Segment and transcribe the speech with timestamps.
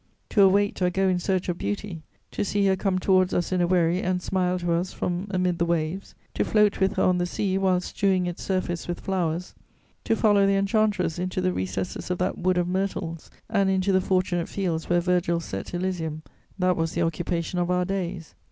[0.29, 2.01] "To await or go in search of beauty;
[2.31, 5.59] to see her come towards us in a wherry and smile to us from amid
[5.59, 9.53] the waves; to float with her on the sea, while strewing its surface with flowers;
[10.05, 14.01] to follow the enchantress into the recesses of that wood of myrtles and into the
[14.01, 16.23] fortunate fields where Virgil set Elysium;
[16.57, 18.33] that was the occupation of our days....